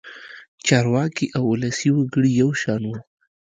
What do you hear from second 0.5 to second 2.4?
چارواکي او ولسي وګړي